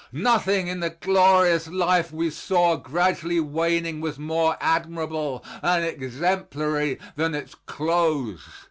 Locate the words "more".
4.17-4.57